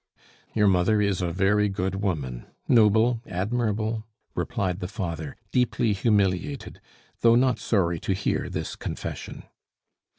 "Your 0.55 0.67
mother 0.67 0.99
is 0.99 1.21
a 1.21 1.31
very 1.31 1.69
good 1.69 1.93
woman, 2.01 2.47
noble, 2.67 3.21
admirable!" 3.27 4.07
replied 4.33 4.79
the 4.79 4.87
father, 4.87 5.37
deeply 5.51 5.93
humiliated, 5.93 6.81
though 7.19 7.35
not 7.35 7.59
sorry 7.59 7.99
to 7.99 8.13
hear 8.13 8.49
this 8.49 8.75
confession. 8.75 9.43